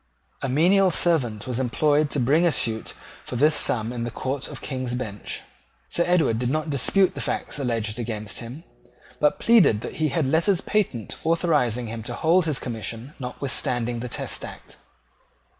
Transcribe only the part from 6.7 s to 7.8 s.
dispute the facts